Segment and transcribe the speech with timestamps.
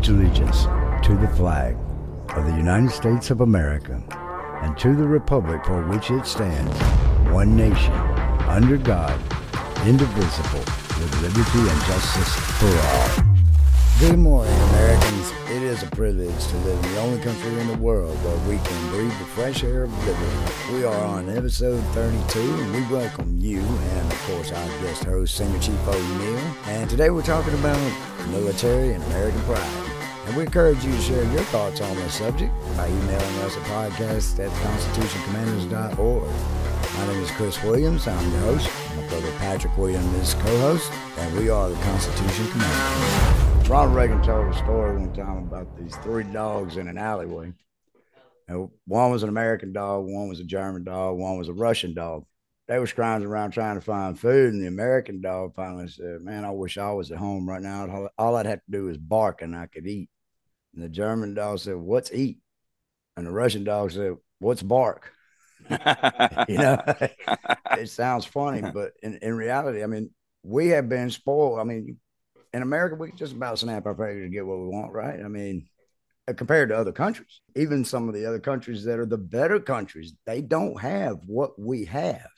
[0.00, 0.64] pledge allegiance
[1.04, 1.76] to the flag
[2.36, 4.02] of the United States of America
[4.62, 6.74] and to the republic for which it stands,
[7.30, 7.92] one nation,
[8.48, 9.18] under God,
[9.86, 10.64] indivisible,
[10.98, 13.30] with liberty and justice for all.
[13.98, 15.32] Good morning, Americans.
[15.50, 18.56] It is a privilege to live in the only country in the world where we
[18.64, 20.72] can breathe the fresh air of liberty.
[20.72, 25.36] We are on episode 32, and we welcome you and, of course, our guest host,
[25.36, 26.38] Senior Chief O'Neal.
[26.66, 27.78] And today we're talking about
[28.30, 29.89] military and American pride.
[30.30, 33.64] And we encourage you to share your thoughts on this subject by emailing us at
[33.64, 36.30] podcast at constitutioncommandos.org.
[36.96, 38.06] My name is Chris Williams.
[38.06, 38.70] I'm your host.
[38.94, 43.68] My brother Patrick Williams is co-host, and we are the Constitution Commandos.
[43.68, 47.52] Ronald Reagan told a story one time about these three dogs in an alleyway.
[48.46, 51.92] And one was an American dog, one was a German dog, one was a Russian
[51.92, 52.24] dog.
[52.68, 56.44] They were scrounging around trying to find food, and the American dog finally said, "Man,
[56.44, 58.10] I wish I was at home right now.
[58.16, 60.08] All I'd have to do is bark, and I could eat."
[60.74, 62.38] And the German dog said, "What's eat?"
[63.16, 65.12] And the Russian dog said, "What's bark?"
[66.48, 66.82] you know,
[67.72, 70.10] it sounds funny, but in, in reality, I mean,
[70.42, 71.58] we have been spoiled.
[71.58, 71.98] I mean,
[72.52, 75.20] in America, we just about snap our fingers and get what we want, right?
[75.22, 75.66] I mean,
[76.28, 79.60] uh, compared to other countries, even some of the other countries that are the better
[79.60, 82.28] countries, they don't have what we have.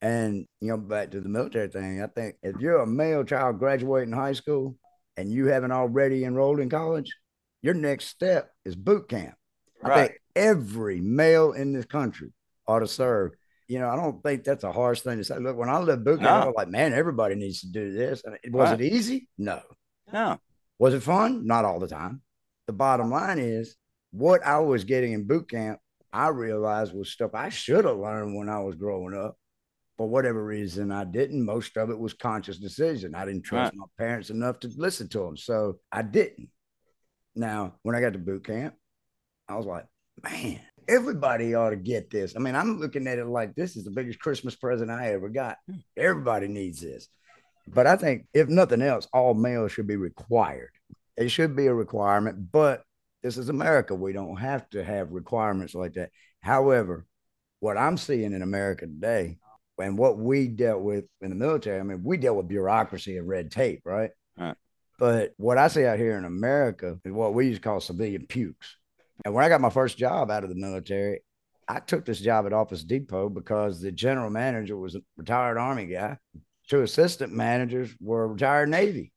[0.00, 3.58] And, you know, back to the military thing, I think if you're a male child
[3.58, 4.76] graduating high school
[5.16, 7.12] and you haven't already enrolled in college,
[7.62, 9.34] your next step is boot camp.
[9.82, 9.92] Right.
[9.92, 12.32] I think every male in this country
[12.66, 13.32] ought to serve.
[13.68, 15.38] You know, I don't think that's a harsh thing to say.
[15.38, 16.42] Look, when I lived boot camp, no.
[16.42, 18.22] I was like, man, everybody needs to do this.
[18.24, 18.80] And was right.
[18.80, 19.28] it easy?
[19.38, 19.60] No.
[20.12, 20.38] No.
[20.78, 21.46] Was it fun?
[21.46, 22.20] Not all the time.
[22.66, 23.76] The bottom line is
[24.10, 25.78] what I was getting in boot camp,
[26.12, 29.36] I realized was stuff I should have learned when I was growing up.
[29.96, 31.44] For whatever reason, I didn't.
[31.44, 33.14] Most of it was conscious decision.
[33.14, 33.78] I didn't trust right.
[33.78, 35.36] my parents enough to listen to them.
[35.36, 36.48] So I didn't.
[37.34, 38.74] Now, when I got to boot camp,
[39.48, 39.86] I was like,
[40.22, 42.34] man, everybody ought to get this.
[42.36, 45.28] I mean, I'm looking at it like this is the biggest Christmas present I ever
[45.28, 45.58] got.
[45.68, 45.78] Hmm.
[45.96, 47.08] Everybody needs this.
[47.68, 50.70] But I think, if nothing else, all males should be required.
[51.16, 52.82] It should be a requirement, but
[53.22, 53.94] this is America.
[53.94, 56.10] We don't have to have requirements like that.
[56.40, 57.06] However,
[57.60, 59.38] what I'm seeing in America today
[59.78, 63.28] and what we dealt with in the military, I mean, we dealt with bureaucracy and
[63.28, 64.10] red tape, right?
[64.36, 64.56] right.
[64.98, 68.26] But what I see out here in America is what we used to call civilian
[68.26, 68.76] pukes.
[69.24, 71.20] And when I got my first job out of the military,
[71.68, 75.86] I took this job at Office Depot because the general manager was a retired Army
[75.86, 76.18] guy.
[76.68, 79.12] Two assistant managers were retired Navy.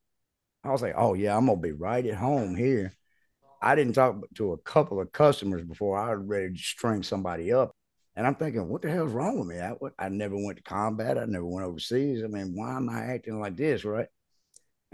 [0.64, 2.91] I was like, oh, yeah, I'm going to be right at home here.
[3.62, 7.52] I didn't talk to a couple of customers before I was ready to string somebody
[7.53, 7.75] up.
[8.16, 9.59] And I'm thinking, what the hell's wrong with me?
[9.59, 11.18] I, I never went to combat.
[11.18, 12.24] I never went overseas.
[12.24, 14.08] I mean, why am I acting like this, right?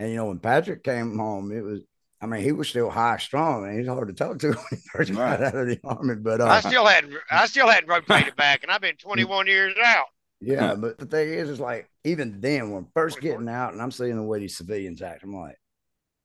[0.02, 1.82] And, you know, when Patrick came home, it was,
[2.20, 4.78] I mean, he was still high strong, and he's hard to talk to when he
[4.92, 5.40] first right.
[5.40, 6.16] got out of the army.
[6.16, 9.76] But uh, I still hadn't, I still hadn't rotated back, and I've been 21 years
[9.86, 10.08] out.
[10.40, 13.92] Yeah, but the thing is, is like even then, when first getting out, and I'm
[13.92, 15.60] seeing the way these civilians act, I'm like,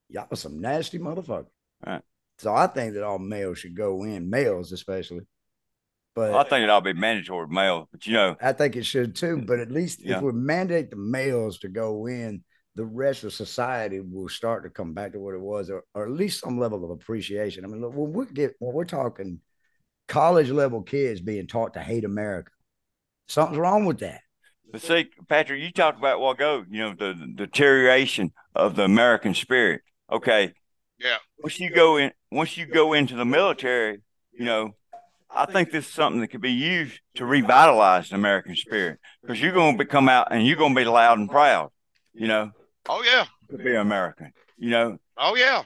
[0.08, 1.48] y'all are some nasty motherfuckers.
[1.86, 2.00] Right.
[2.38, 5.26] So I think that all males should go in, males especially.
[6.14, 8.74] But well, I think it ought to be mandatory male, but you know, I think
[8.74, 9.42] it should too.
[9.46, 10.16] But at least yeah.
[10.16, 12.42] if we mandate the males to go in,
[12.76, 16.04] the rest of society will start to come back to what it was, or, or
[16.04, 17.64] at least some level of appreciation.
[17.64, 19.40] I mean, look, when we get when we're talking
[20.08, 22.52] college level kids being taught to hate America,
[23.28, 24.20] something's wrong with that.
[24.70, 28.82] But see, Patrick, you talked about what go, you know, the, the deterioration of the
[28.82, 29.80] American spirit.
[30.12, 30.52] Okay.
[30.98, 31.16] Yeah.
[31.38, 34.74] Once you go in, once you go into the military, you know,
[35.30, 39.40] I think this is something that could be used to revitalize the American spirit because
[39.40, 41.70] you're going to come out and you're going to be loud and proud,
[42.12, 42.52] you know.
[42.88, 44.32] Oh yeah, to be American.
[44.58, 44.98] You know.
[45.16, 45.62] Oh yeah.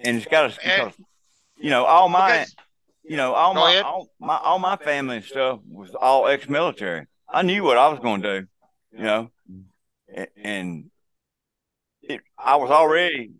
[0.00, 0.92] And it's got to,
[1.56, 2.46] you know, all my, okay.
[3.02, 7.06] you know, all my, all my, all my family and stuff was all ex-military.
[7.28, 8.46] I knew what I was going to do,
[8.92, 9.30] you know,
[10.40, 10.90] and
[12.02, 13.32] it, I was already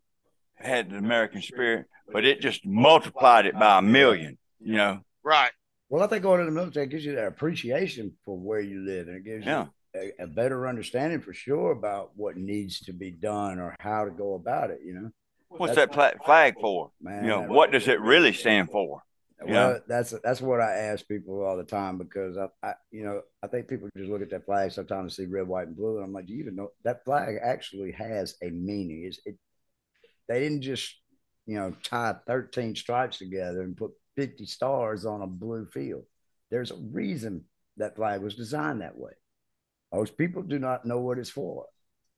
[0.56, 5.00] had the American spirit, but it just multiplied it by a million, you know.
[5.22, 5.52] Right.
[5.88, 9.06] Well, I think going to the military gives you that appreciation for where you live,
[9.06, 9.62] and it gives yeah.
[9.62, 14.04] you a, a, better understanding for sure about what needs to be done or how
[14.04, 14.80] to go about it.
[14.84, 15.10] You know,
[15.48, 16.90] what's that's, that flag for?
[17.00, 19.02] Man, you know, what does it really stand for?
[19.40, 19.80] Well, know?
[19.86, 23.46] that's that's what I ask people all the time because I, I, you know, I
[23.46, 26.04] think people just look at that flag sometimes and see red, white, and blue, and
[26.04, 29.04] I'm like, do you even know that flag actually has a meaning?
[29.04, 29.36] Is it?
[30.28, 30.94] They didn't just,
[31.46, 36.04] you know, tie 13 stripes together and put 50 stars on a blue field.
[36.50, 37.44] There's a reason
[37.78, 39.12] that flag was designed that way.
[39.92, 41.66] Most people do not know what it's for.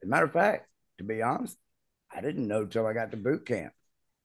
[0.02, 0.66] As a matter of fact,
[0.98, 1.56] to be honest,
[2.12, 3.72] I didn't know till I got to boot camp.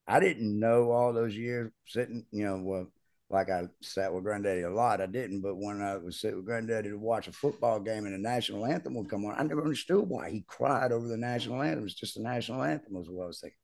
[0.08, 2.88] I didn't know all those years sitting, you know, well,
[3.30, 5.02] like I sat with Granddaddy a lot.
[5.02, 8.14] I didn't, but when I was sitting with Granddaddy to watch a football game and
[8.14, 11.62] the national anthem would come on, I never understood why he cried over the national
[11.62, 11.86] anthem.
[11.86, 13.58] It's just the national anthem was what I was thinking.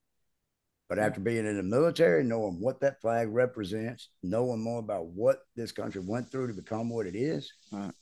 [0.89, 5.39] But after being in the military, knowing what that flag represents, knowing more about what
[5.55, 7.93] this country went through to become what it is, right.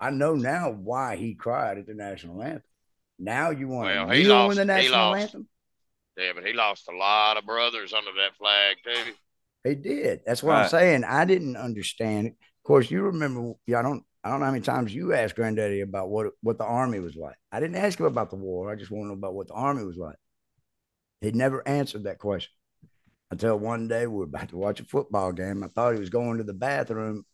[0.00, 2.62] I know now why he cried at the national anthem.
[3.18, 5.48] Now you want well, to kneel in the national anthem?
[6.16, 9.12] Yeah, but he lost a lot of brothers under that flag too.
[9.64, 10.20] He did.
[10.26, 10.62] That's what right.
[10.64, 11.04] I'm saying.
[11.04, 12.28] I didn't understand.
[12.28, 13.54] Of course, you remember.
[13.66, 14.04] Yeah, I don't.
[14.22, 17.16] I don't know how many times you asked Granddaddy about what what the army was
[17.16, 17.36] like.
[17.50, 18.70] I didn't ask him about the war.
[18.70, 20.16] I just wanted to know about what the army was like.
[21.20, 22.52] He never answered that question
[23.30, 25.64] until one day we were about to watch a football game.
[25.64, 27.24] I thought he was going to the bathroom.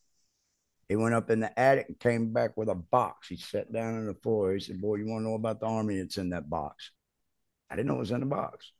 [0.90, 3.28] He went up in the attic and came back with a box.
[3.28, 4.54] He sat down on the floor.
[4.54, 5.94] He said, Boy, you want to know about the army?
[5.94, 6.90] It's in that box.
[7.70, 8.72] I didn't know it was in the box.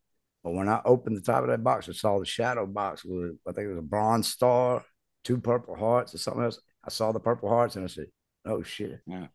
[0.43, 3.37] But when I opened the top of that box, I saw the shadow box with,
[3.47, 4.85] I think it was a bronze star,
[5.23, 6.61] two purple hearts, or something else.
[6.85, 8.07] I saw the purple hearts and I said,
[8.45, 8.99] Oh shit.
[9.07, 9.29] Yeah.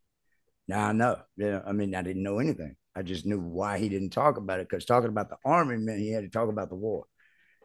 [0.68, 1.18] Now I know.
[1.38, 2.76] Yeah, I mean, I didn't know anything.
[2.94, 6.00] I just knew why he didn't talk about it because talking about the army meant
[6.00, 7.06] he had to talk about the war.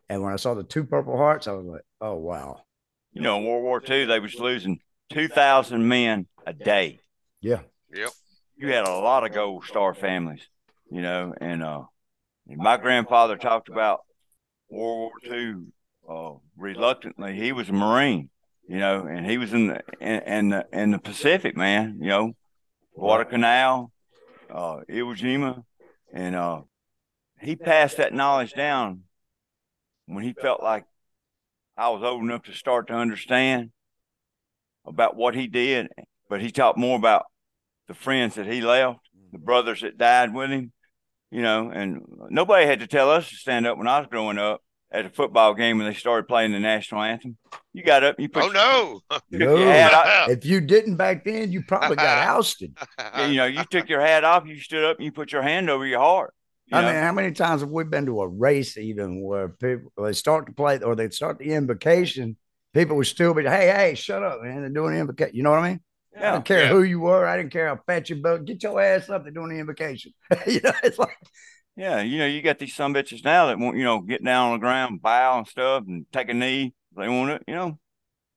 [0.09, 2.61] And when I saw the two Purple Hearts, I was like, oh wow.
[3.13, 4.79] You know, in World War II, they was losing
[5.11, 7.01] two thousand men a day.
[7.41, 7.61] Yeah.
[7.93, 8.11] Yep.
[8.57, 10.43] You had a lot of Gold Star families,
[10.91, 11.83] you know, and uh,
[12.47, 14.01] my grandfather talked about
[14.69, 15.55] World War II
[16.09, 17.35] uh, reluctantly.
[17.35, 18.29] He was a Marine,
[18.69, 21.99] you know, and he was in the in, in the in the Pacific, man.
[22.01, 22.33] You know,
[22.95, 23.91] Guadalcanal,
[24.51, 25.65] uh, Iwo Jima,
[26.13, 26.63] and uh,
[27.41, 29.05] he passed that knowledge down
[30.07, 30.85] when he felt like
[31.77, 33.71] I was old enough to start to understand
[34.87, 35.89] about what he did.
[36.29, 37.27] But he talked more about
[37.89, 39.01] the friends that he left,
[39.33, 39.45] the mm-hmm.
[39.45, 40.73] brothers that died with him,
[41.31, 44.39] you know, and nobody had to tell us to stand up when I was growing
[44.39, 44.63] up
[44.93, 47.37] at a football game when they started playing the national anthem.
[47.73, 48.45] You got up, you put.
[48.45, 49.19] Oh no!
[49.31, 49.57] no.
[50.29, 52.77] if you didn't back then, you probably got ousted.
[53.29, 55.71] you know, you took your hat off, you stood up, and you put your hand
[55.71, 56.35] over your heart.
[56.67, 56.93] You I know?
[56.93, 60.47] mean, how many times have we been to a race even where people they start
[60.47, 62.37] to play or they start the invocation?
[62.73, 64.61] People would still be, hey, hey, shut up, man!
[64.61, 65.35] They're doing the invocation.
[65.35, 65.81] You know what I mean?
[66.13, 66.69] Yeah, I don't care yeah.
[66.69, 67.27] who you were.
[67.27, 69.23] I didn't care how fat you but get your ass up.
[69.23, 70.13] They're doing the invocation.
[70.47, 71.17] you know, it's like
[71.77, 74.49] yeah, you know, you got these some bitches now that want, you know, get down
[74.49, 76.75] on the ground, bow and stuff, and take a knee.
[76.97, 77.79] They want it, you know.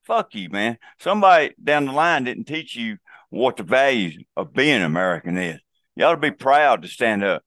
[0.04, 0.78] Fuck you, man.
[1.00, 2.98] Somebody down the line didn't teach you
[3.30, 5.60] what the values of being American is.
[5.96, 7.44] You ought to be proud to stand up.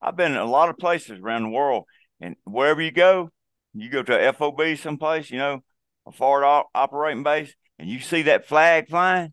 [0.00, 1.84] I've been in a lot of places around the world,
[2.20, 3.30] and wherever you go,
[3.74, 5.64] you go to a FOB someplace, you know,
[6.06, 9.32] a forward op- operating base, and you see that flag flying.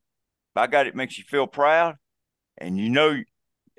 [0.54, 1.96] By God, it makes you feel proud,
[2.58, 3.22] and you know,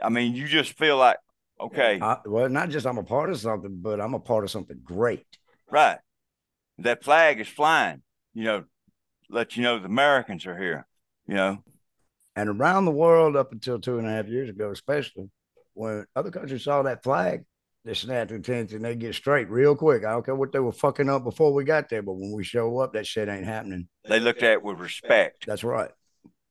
[0.02, 1.18] I mean, you just feel like
[1.60, 1.98] Okay.
[2.00, 4.80] I, well, not just I'm a part of something, but I'm a part of something
[4.82, 5.26] great.
[5.70, 5.98] Right.
[6.78, 8.02] That flag is flying,
[8.34, 8.64] you know,
[9.28, 10.86] let you know the Americans are here,
[11.26, 11.64] you know.
[12.36, 15.28] And around the world, up until two and a half years ago, especially
[15.74, 17.44] when other countries saw that flag,
[17.84, 18.82] they snap snapped attention.
[18.82, 20.04] They get straight real quick.
[20.04, 22.44] I don't care what they were fucking up before we got there, but when we
[22.44, 23.88] show up, that shit ain't happening.
[24.08, 25.46] They looked at it with respect.
[25.46, 25.90] That's right.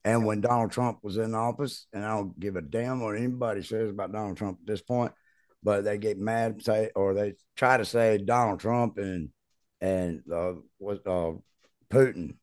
[0.03, 3.61] And when Donald Trump was in office, and I don't give a damn what anybody
[3.61, 5.11] says about Donald Trump at this point,
[5.61, 9.29] but they get mad say or they try to say Donald Trump and
[9.81, 11.33] and uh, was uh,
[11.89, 12.35] Putin,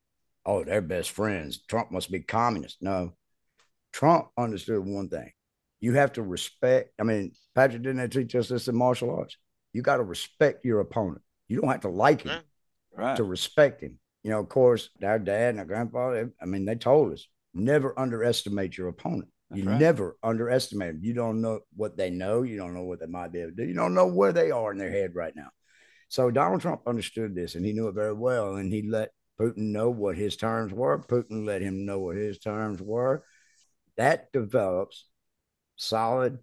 [0.45, 1.59] oh, they're best friends.
[1.67, 2.79] Trump must be communist.
[2.81, 3.14] No,
[3.93, 5.33] Trump understood one thing:
[5.85, 6.95] you have to respect.
[6.99, 9.37] I mean, Patrick didn't teach us this in martial arts?
[9.75, 11.21] You got to respect your opponent.
[11.47, 12.41] You don't have to like him
[12.97, 13.17] right.
[13.17, 13.99] to respect him.
[14.23, 16.33] You know, of course, our dad and our grandfather.
[16.41, 19.29] I mean, they told us never underestimate your opponent.
[19.50, 19.79] That's you right.
[19.79, 21.05] never underestimate them.
[21.05, 22.45] You don't know what they know.
[22.45, 23.64] You don't know what they might be able to do.
[23.64, 25.50] You don't know where they are in their head right now.
[26.09, 28.57] So Donald Trump understood this and he knew it very well.
[28.57, 30.99] And he let Putin know what his terms were.
[30.99, 33.23] Putin let him know what his terms were.
[33.99, 35.05] That develops
[35.76, 36.38] solid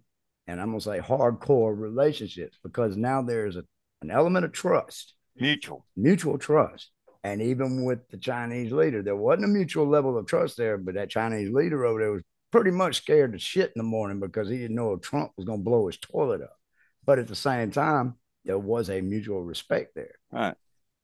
[0.46, 3.64] and I'm going to say hardcore relationships because now there's a,
[4.02, 5.14] an element of trust.
[5.36, 5.86] Mutual.
[5.96, 6.90] Mutual trust.
[7.24, 10.94] And even with the Chinese leader, there wasn't a mutual level of trust there, but
[10.94, 14.48] that Chinese leader over there was pretty much scared to shit in the morning because
[14.48, 16.56] he didn't know if Trump was going to blow his toilet up.
[17.04, 20.16] But at the same time, there was a mutual respect there.
[20.32, 20.56] Right.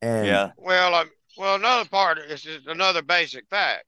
[0.02, 0.50] And yeah.
[0.56, 3.84] Well, um, well, another part is just another basic fact.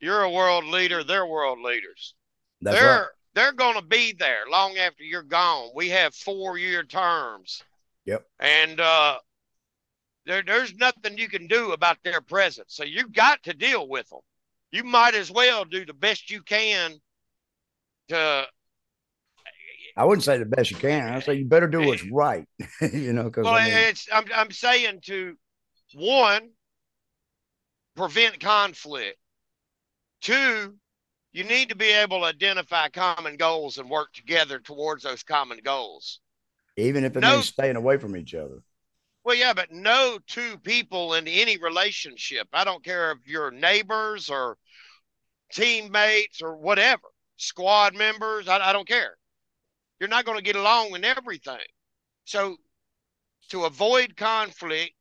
[0.00, 1.04] You're a world leader.
[1.04, 2.14] They're world leaders.
[2.62, 3.06] That's they're right.
[3.36, 5.68] They're going to be there long after you're gone.
[5.74, 7.62] We have four year terms.
[8.06, 8.26] Yep.
[8.40, 9.18] And uh,
[10.24, 12.74] there, there's nothing you can do about their presence.
[12.74, 14.20] So you've got to deal with them.
[14.72, 16.94] You might as well do the best you can
[18.08, 18.46] to
[19.98, 21.14] I wouldn't say the best you can.
[21.14, 22.46] I say you better do what's right.
[22.92, 25.36] you know, because well, I mean, it's I'm I'm saying to
[25.94, 26.50] one
[27.96, 29.18] prevent conflict.
[30.20, 30.74] Two,
[31.36, 35.58] you need to be able to identify common goals and work together towards those common
[35.62, 36.20] goals.
[36.78, 38.62] Even if it no, means staying away from each other.
[39.22, 44.30] Well, yeah, but no two people in any relationship, I don't care if you're neighbors
[44.30, 44.56] or
[45.52, 47.02] teammates or whatever,
[47.36, 49.18] squad members, I, I don't care.
[50.00, 51.58] You're not going to get along in everything.
[52.24, 52.56] So,
[53.50, 54.94] to avoid conflict,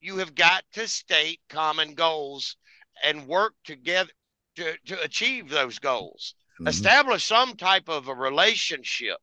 [0.00, 2.56] you have got to state common goals
[3.02, 4.12] and work together
[4.60, 6.34] to, to achieve those goals.
[6.54, 6.68] Mm-hmm.
[6.68, 9.16] Establish some type of a relationship.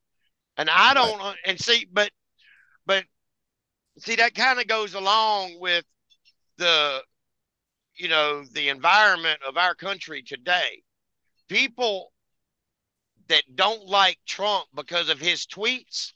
[0.57, 1.35] And I don't right.
[1.45, 2.09] and see, but
[2.85, 3.03] but
[3.99, 5.85] see that kind of goes along with
[6.57, 7.01] the
[7.95, 10.81] you know the environment of our country today.
[11.47, 12.11] People
[13.27, 16.13] that don't like Trump because of his tweets,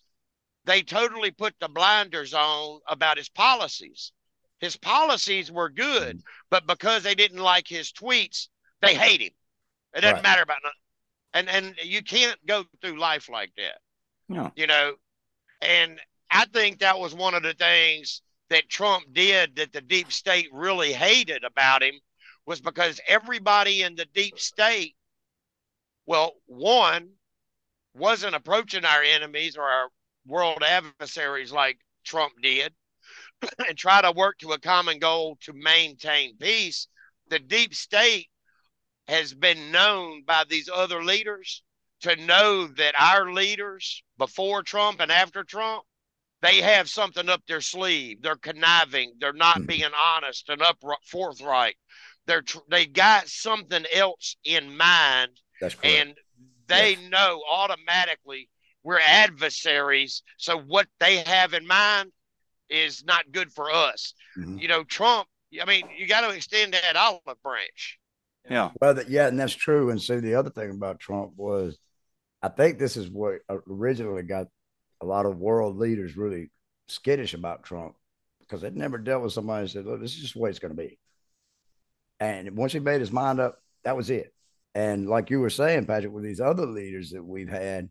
[0.65, 4.11] they totally put the blinders on about his policies.
[4.59, 6.45] His policies were good, mm-hmm.
[6.49, 8.47] but because they didn't like his tweets,
[8.81, 9.31] they hate him.
[9.95, 10.23] It doesn't right.
[10.23, 10.77] matter about nothing.
[11.33, 13.79] And and you can't go through life like that.
[14.27, 14.51] No.
[14.55, 14.93] You know,
[15.61, 20.11] and I think that was one of the things that Trump did that the deep
[20.11, 21.95] state really hated about him
[22.45, 24.95] was because everybody in the deep state,
[26.05, 27.09] well, one,
[27.93, 29.89] wasn't approaching our enemies or our
[30.25, 32.73] world adversaries like Trump did
[33.67, 36.87] and try to work to a common goal to maintain peace.
[37.29, 38.27] The deep state
[39.11, 41.63] has been known by these other leaders
[42.01, 45.83] to know that our leaders before Trump and after Trump,
[46.41, 48.21] they have something up their sleeve.
[48.21, 49.13] They're conniving.
[49.19, 49.65] They're not mm-hmm.
[49.65, 51.75] being honest and up forthright.
[52.25, 55.31] They're tr- they got something else in mind,
[55.83, 56.15] and
[56.67, 57.09] they yes.
[57.09, 58.49] know automatically
[58.83, 60.23] we're adversaries.
[60.37, 62.11] So what they have in mind
[62.69, 64.13] is not good for us.
[64.37, 64.57] Mm-hmm.
[64.57, 65.27] You know, Trump.
[65.61, 67.99] I mean, you got to extend that olive branch.
[68.49, 68.71] Yeah.
[68.81, 69.89] Well, yeah, and that's true.
[69.91, 71.77] And so the other thing about Trump was,
[72.41, 74.47] I think this is what originally got
[75.01, 76.51] a lot of world leaders really
[76.87, 77.95] skittish about Trump
[78.39, 80.59] because they'd never dealt with somebody and said, "Look, this is just the way it's
[80.59, 80.97] going to be."
[82.19, 84.33] And once he made his mind up, that was it.
[84.75, 87.89] And like you were saying, Patrick, with these other leaders that we've had,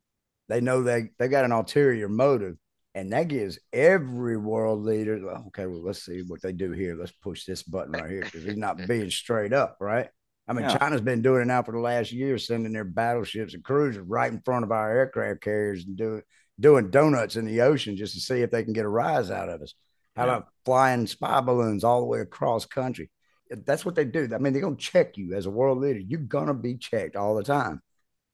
[0.49, 2.57] they know they they got an ulterior motive,
[2.95, 6.97] and that gives every world leader, okay, well, let's see what they do here.
[6.97, 10.09] Let's push this button right here because he's not being straight up, right?
[10.50, 10.78] I mean, yeah.
[10.78, 14.33] China's been doing it now for the last year, sending their battleships and cruisers right
[14.33, 16.23] in front of our aircraft carriers and doing
[16.59, 19.49] doing donuts in the ocean just to see if they can get a rise out
[19.49, 19.75] of us.
[20.16, 20.33] How yeah.
[20.33, 23.12] about flying spy balloons all the way across country?
[23.49, 24.28] That's what they do.
[24.35, 26.00] I mean, they're gonna check you as a world leader.
[26.00, 27.80] You're gonna be checked all the time.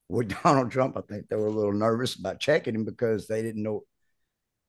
[0.08, 3.42] With Donald Trump, I think they were a little nervous about checking him because they
[3.42, 3.82] didn't know.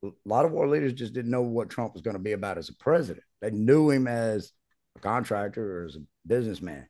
[0.03, 2.57] A lot of world leaders just didn't know what Trump was going to be about
[2.57, 3.23] as a president.
[3.41, 4.51] They knew him as
[4.97, 6.87] a contractor or as a businessman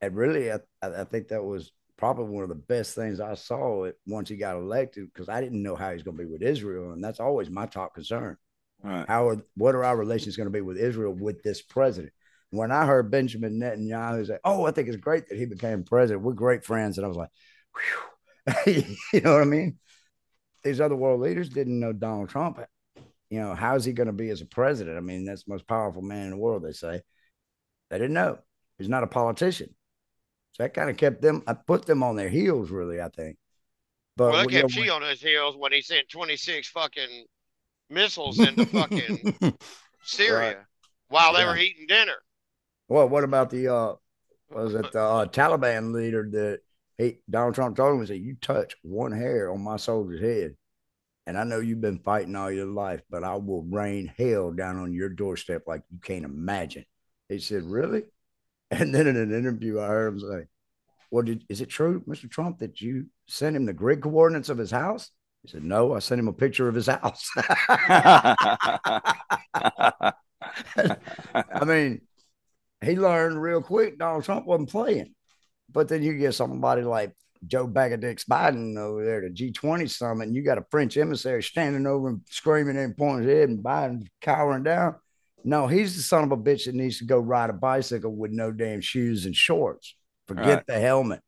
[0.00, 3.84] and really, I, I think that was probably one of the best things I saw
[3.84, 6.42] it once he got elected because I didn't know how he's going to be with
[6.42, 8.36] Israel, and that's always my top concern.
[8.82, 9.06] Right.
[9.08, 12.12] How are what are our relations going to be with Israel with this president?
[12.50, 16.22] When I heard Benjamin Netanyahu say, "Oh, I think it's great that he became president.
[16.22, 17.30] We're great friends," and I was like,
[18.66, 19.78] you know what I mean?
[20.62, 22.60] These other world leaders didn't know Donald Trump.
[23.30, 24.96] You know, how's he going to be as a president?
[24.96, 26.62] I mean, that's the most powerful man in the world.
[26.62, 27.02] They say
[27.90, 28.38] they didn't know.
[28.78, 29.74] He's not a politician.
[30.56, 33.36] So that kind of kept them, I put them on their heels, really, I think.
[34.16, 37.26] But well, kept you on his heels when he sent 26 fucking
[37.90, 39.34] missiles into fucking
[40.02, 40.56] Syria right.
[41.08, 41.50] while they yeah.
[41.50, 42.16] were eating dinner.
[42.88, 43.94] Well, what about the, uh,
[44.48, 46.60] was it the uh, Taliban leader that
[46.96, 50.56] he, Donald Trump told him, said, You touch one hair on my soldier's head.
[51.26, 54.78] And I know you've been fighting all your life, but I will rain hell down
[54.78, 56.86] on your doorstep like you can't imagine.
[57.28, 58.04] He said, Really?
[58.70, 60.44] And then in an interview, I heard him say,
[61.10, 62.30] Well, did, is it true, Mr.
[62.30, 65.10] Trump, that you sent him the grid coordinates of his house?
[65.42, 67.30] He said, No, I sent him a picture of his house.
[67.36, 68.34] I
[71.64, 72.00] mean,
[72.84, 75.14] he learned real quick Donald Trump wasn't playing.
[75.70, 77.12] But then you get somebody like
[77.46, 81.86] Joe Bagadix Biden over there, the G20 summit, and you got a French emissary standing
[81.86, 84.96] over and screaming and pointing his head, and Biden cowering down.
[85.46, 88.32] No, he's the son of a bitch that needs to go ride a bicycle with
[88.32, 89.94] no damn shoes and shorts.
[90.26, 90.66] Forget right.
[90.66, 91.20] the helmet.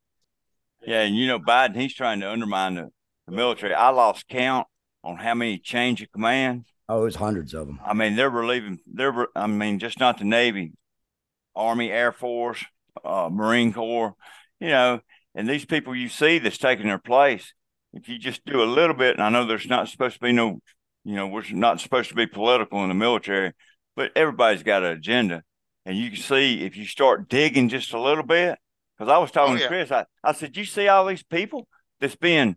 [0.84, 2.88] Yeah, and you know Biden, he's trying to undermine the,
[3.28, 3.74] the military.
[3.74, 4.66] I lost count
[5.04, 6.64] on how many change of command.
[6.88, 7.78] Oh, it's hundreds of them.
[7.86, 8.80] I mean, they're relieving.
[8.92, 10.72] They're, I mean, just not the Navy,
[11.54, 12.64] Army, Air Force,
[13.04, 14.14] uh, Marine Corps.
[14.58, 15.00] You know,
[15.36, 17.54] and these people you see that's taking their place,
[17.92, 20.32] if you just do a little bit, and I know there's not supposed to be
[20.32, 20.60] no,
[21.04, 23.52] you know, we're not supposed to be political in the military,
[23.98, 25.42] but everybody's got an agenda.
[25.84, 28.56] And you can see if you start digging just a little bit,
[28.96, 29.62] because I was talking oh, yeah.
[29.62, 31.66] to Chris, I, I said, you see all these people
[31.98, 32.56] that's being,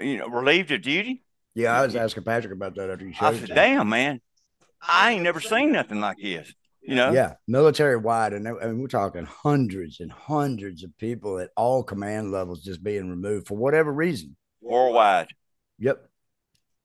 [0.00, 1.22] you know, relieved of duty?
[1.54, 4.22] Yeah, I was asking Patrick about that after you showed I said, damn, man,
[4.80, 6.50] I ain't never seen nothing like this.
[6.80, 7.12] You know?
[7.12, 12.32] Yeah, military wide, and, and we're talking hundreds and hundreds of people at all command
[12.32, 14.34] levels just being removed for whatever reason.
[14.62, 15.28] Worldwide.
[15.78, 16.08] Yep,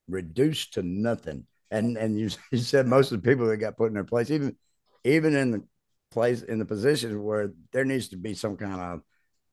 [0.09, 1.45] reduced to nothing.
[1.71, 4.29] And and you, you said most of the people that got put in their place,
[4.31, 4.55] even
[5.03, 5.63] even in the
[6.11, 9.01] place in the positions where there needs to be some kind of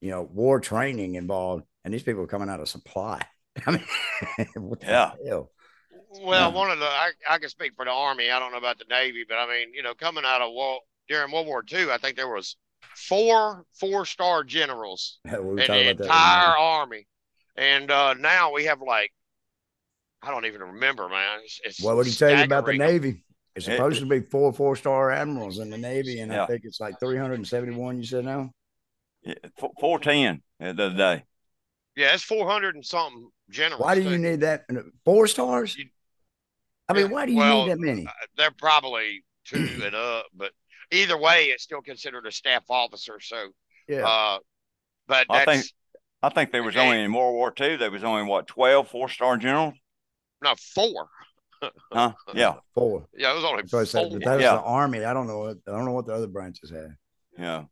[0.00, 3.21] you know war training involved, and these people are coming out of supply.
[3.66, 3.85] I mean,
[4.83, 5.12] yeah.
[5.26, 5.50] Hell?
[6.21, 6.57] Well, yeah.
[6.57, 8.31] one of the I, I can speak for the Army.
[8.31, 10.81] I don't know about the Navy, but I mean, you know, coming out of war
[11.09, 12.57] during World War II, I think there was
[12.97, 17.07] four four star generals yeah, in the entire Army,
[17.57, 19.12] and uh, now we have like
[20.23, 21.41] I don't even remember, man.
[21.43, 23.25] It's, it's what would he tell you about the Navy?
[23.55, 26.45] It's supposed to be four four star admirals in the Navy, and yeah.
[26.45, 27.99] I think it's like three hundred and seventy one.
[27.99, 28.50] You said now?
[29.23, 29.35] Yeah,
[29.79, 31.25] four ten the other day.
[31.97, 33.83] Yeah, it's four hundred and something generals.
[33.83, 34.64] Why do you need that?
[35.05, 35.76] Four stars?
[35.76, 35.87] You,
[36.88, 38.07] I mean, why do you well, need that many?
[38.07, 40.52] Uh, they're probably two and up, but
[40.91, 43.21] either way, it's still considered a staff officer.
[43.21, 43.49] So,
[43.87, 44.07] yeah.
[44.07, 44.38] Uh,
[45.07, 45.67] but I think
[46.23, 47.76] I think there was only in World War II.
[47.76, 49.75] There was only what 12 four star generals.
[50.43, 51.09] No, four.
[51.93, 52.13] huh?
[52.35, 53.07] Yeah, four.
[53.17, 53.67] Yeah, it was only.
[53.67, 54.55] So I said, that was yeah.
[54.55, 55.05] the army.
[55.05, 55.39] I don't know.
[55.39, 56.97] What, I don't know what the other branches had.
[57.39, 57.65] Yeah,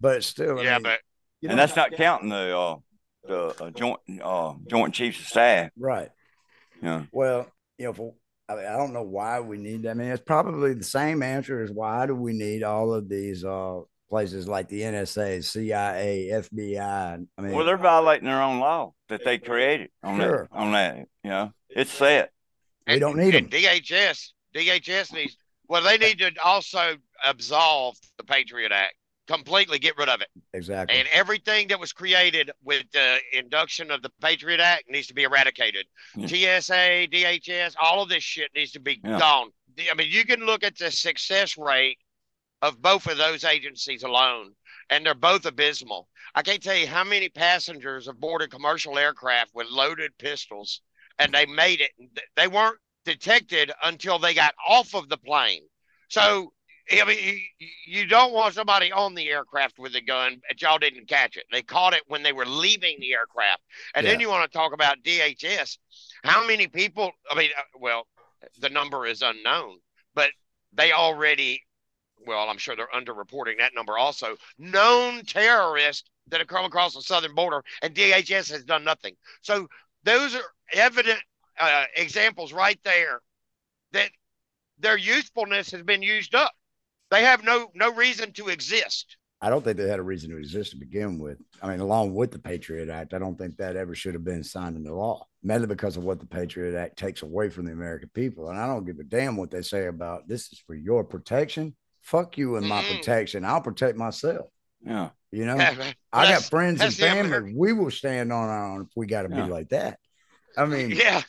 [0.00, 0.58] but still.
[0.58, 1.00] I yeah, mean, but
[1.42, 2.76] and know, that's not counting the uh,
[3.26, 5.70] the uh, joint uh, joint chiefs of staff.
[5.76, 6.10] Right.
[6.82, 7.04] Yeah.
[7.12, 7.46] Well,
[7.78, 8.14] you know, for
[8.48, 9.90] I, mean, I don't know why we need that.
[9.90, 13.44] I mean, it's probably the same answer as why do we need all of these
[13.44, 17.26] uh, places like the NSA, CIA, FBI.
[17.38, 20.48] I mean, well, they're violating their own law that they created on sure.
[20.50, 20.58] that.
[20.58, 22.32] On that, you know, it's set.
[22.86, 23.48] We and, don't need them.
[23.48, 25.36] DHS, DHS needs.
[25.68, 28.94] Well, they need to also absolve the Patriot Act
[29.26, 30.28] completely get rid of it.
[30.52, 30.98] Exactly.
[30.98, 35.24] And everything that was created with the induction of the Patriot Act needs to be
[35.24, 35.86] eradicated.
[36.14, 36.60] Yeah.
[36.60, 39.18] TSA, DHS, all of this shit needs to be yeah.
[39.18, 39.50] gone.
[39.90, 41.98] I mean, you can look at the success rate
[42.62, 44.52] of both of those agencies alone,
[44.90, 46.08] and they're both abysmal.
[46.34, 50.80] I can't tell you how many passengers have boarded commercial aircraft with loaded pistols,
[51.18, 51.90] and they made it.
[52.36, 55.62] They weren't detected until they got off of the plane.
[56.08, 56.52] So
[56.90, 57.40] I mean,
[57.86, 61.44] you don't want somebody on the aircraft with a gun, but y'all didn't catch it.
[61.50, 63.62] They caught it when they were leaving the aircraft.
[63.94, 64.12] And yeah.
[64.12, 65.78] then you want to talk about DHS.
[66.22, 67.10] How many people?
[67.30, 68.06] I mean, uh, well,
[68.60, 69.78] the number is unknown,
[70.14, 70.30] but
[70.72, 71.62] they already,
[72.26, 74.36] well, I'm sure they're underreporting that number also.
[74.58, 79.14] Known terrorists that have come across the southern border, and DHS has done nothing.
[79.42, 79.68] So
[80.04, 81.20] those are evident
[81.58, 83.20] uh, examples right there
[83.92, 84.10] that
[84.78, 86.52] their usefulness has been used up.
[87.10, 89.16] They have no no reason to exist.
[89.40, 91.38] I don't think they had a reason to exist to begin with.
[91.62, 94.42] I mean, along with the Patriot Act, I don't think that ever should have been
[94.42, 98.08] signed into law, mainly because of what the Patriot Act takes away from the American
[98.14, 98.48] people.
[98.48, 101.76] And I don't give a damn what they say about this is for your protection.
[102.06, 102.96] Fuck you and my mm-hmm.
[102.96, 103.44] protection.
[103.44, 104.46] I'll protect myself.
[104.84, 105.10] Yeah.
[105.32, 107.52] You know, yeah, I got friends and family.
[107.54, 109.44] We will stand on our own if we got to yeah.
[109.44, 109.98] be like that.
[110.56, 111.22] I mean, yeah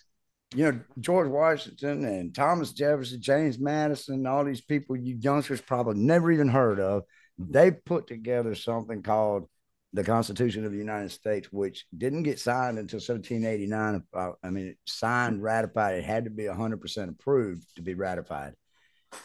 [0.56, 6.00] you know, George Washington and Thomas Jefferson, James Madison, all these people you youngsters probably
[6.00, 7.04] never even heard of,
[7.38, 9.48] they put together something called
[9.94, 14.04] the Constitution of the United States, which didn't get signed until 1789.
[14.14, 15.96] Uh, I mean, signed, ratified.
[15.96, 18.54] It had to be 100% approved to be ratified.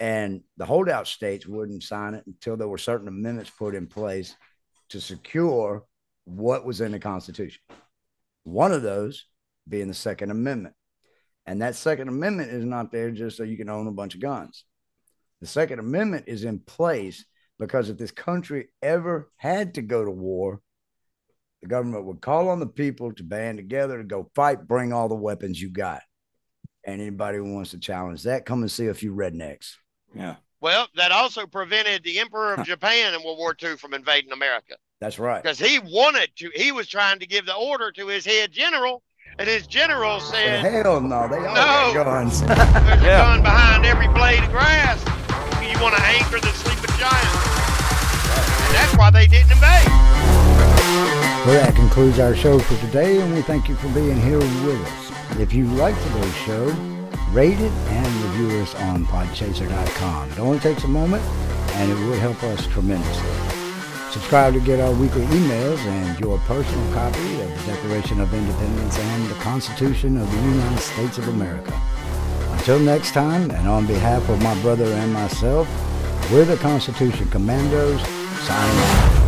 [0.00, 4.36] And the holdout states wouldn't sign it until there were certain amendments put in place
[4.90, 5.84] to secure
[6.24, 7.60] what was in the Constitution.
[8.44, 9.26] One of those
[9.68, 10.74] being the Second Amendment.
[11.46, 14.20] And that Second Amendment is not there just so you can own a bunch of
[14.20, 14.64] guns.
[15.40, 17.24] The Second Amendment is in place
[17.58, 20.60] because if this country ever had to go to war,
[21.60, 25.08] the government would call on the people to band together to go fight, bring all
[25.08, 26.02] the weapons you got.
[26.84, 29.76] And anybody who wants to challenge that, come and see a few rednecks.
[30.14, 30.36] Yeah.
[30.60, 34.74] Well, that also prevented the Emperor of Japan in World War II from invading America.
[35.00, 35.42] That's right.
[35.42, 39.02] Because he wanted to, he was trying to give the order to his head general
[39.38, 42.40] and his general said, "Hell no, they all no, got guns.
[42.46, 45.00] there's a gun behind every blade of grass.
[45.62, 47.32] You want to anchor the sleeping giant,
[48.66, 49.88] and that's why they didn't invade."
[51.46, 54.86] Well, that concludes our show for today, and we thank you for being here with
[54.86, 55.21] us.
[55.38, 56.66] If you like today's show,
[57.30, 60.30] rate it and review us on podchaser.com.
[60.30, 61.22] It only takes a moment,
[61.76, 63.30] and it would help us tremendously.
[64.10, 68.98] Subscribe to get our weekly emails and your personal copy of the Declaration of Independence
[68.98, 71.72] and the Constitution of the United States of America.
[72.50, 75.66] Until next time, and on behalf of my brother and myself,
[76.30, 78.00] we're the Constitution Commandos,
[78.46, 79.21] signing off.